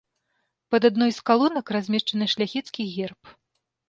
[0.75, 3.31] Пад адной з калонак размешчаны шляхецкі герб.